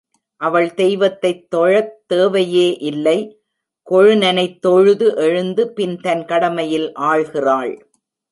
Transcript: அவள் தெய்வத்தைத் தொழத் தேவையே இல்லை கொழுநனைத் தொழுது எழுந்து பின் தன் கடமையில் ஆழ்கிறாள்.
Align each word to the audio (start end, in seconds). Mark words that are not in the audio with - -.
அவள் 0.37 0.73
தெய்வத்தைத் 0.73 1.55
தொழத் 1.55 2.07
தேவையே 2.07 2.73
இல்லை 2.73 3.41
கொழுநனைத் 3.91 4.59
தொழுது 4.59 5.15
எழுந்து 5.15 5.73
பின் 5.73 5.97
தன் 5.97 6.25
கடமையில் 6.25 6.91
ஆழ்கிறாள். 6.95 7.81